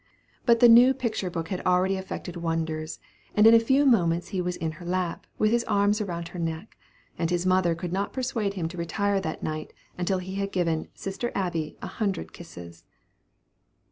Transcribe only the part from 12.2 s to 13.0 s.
kisses.